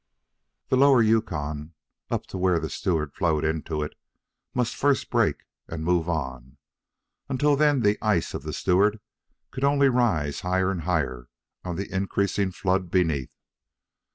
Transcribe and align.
The 0.69 0.77
lower 0.77 1.03
Yukon, 1.03 1.75
up 2.09 2.25
to 2.33 2.37
where 2.39 2.59
the 2.59 2.71
Stewart 2.71 3.13
flowed 3.13 3.43
into 3.45 3.83
it, 3.83 3.93
must 4.55 4.75
first 4.75 5.11
break 5.11 5.43
and 5.67 5.83
move 5.83 6.09
on. 6.09 6.57
Until 7.29 7.55
then 7.55 7.81
the 7.81 7.99
ice 8.01 8.33
of 8.33 8.41
the 8.41 8.51
Stewart 8.51 8.99
could 9.51 9.63
only 9.63 9.89
rise 9.89 10.39
higher 10.39 10.71
and 10.71 10.81
higher 10.81 11.27
on 11.63 11.75
the 11.75 11.93
increasing 11.93 12.49
flood 12.51 12.89
beneath. 12.89 13.29